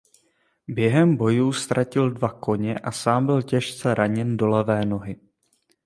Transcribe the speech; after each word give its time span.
Během 0.67 1.15
bojů 1.15 1.51
ztratil 1.53 2.11
dva 2.11 2.29
koně 2.29 2.75
a 2.79 2.91
sám 2.91 3.25
byl 3.25 3.41
těžce 3.41 3.95
raněn 3.95 4.37
do 4.37 4.47
levé 4.47 4.85
nohy. 4.85 5.19